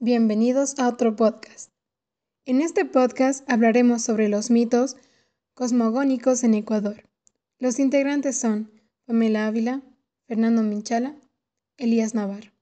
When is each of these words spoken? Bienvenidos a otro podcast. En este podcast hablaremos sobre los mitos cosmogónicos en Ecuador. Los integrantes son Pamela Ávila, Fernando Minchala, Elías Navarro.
Bienvenidos 0.00 0.78
a 0.80 0.88
otro 0.88 1.14
podcast. 1.14 1.70
En 2.46 2.60
este 2.60 2.84
podcast 2.84 3.48
hablaremos 3.48 4.02
sobre 4.02 4.28
los 4.28 4.50
mitos 4.50 4.96
cosmogónicos 5.54 6.42
en 6.42 6.54
Ecuador. 6.54 7.08
Los 7.60 7.78
integrantes 7.78 8.36
son 8.36 8.72
Pamela 9.06 9.46
Ávila, 9.46 9.82
Fernando 10.26 10.62
Minchala, 10.64 11.14
Elías 11.76 12.12
Navarro. 12.12 12.53